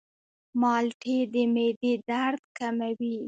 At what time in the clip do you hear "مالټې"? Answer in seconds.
0.61-1.17